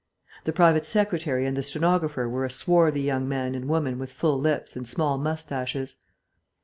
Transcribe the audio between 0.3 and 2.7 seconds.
The private secretary and the stenographer were a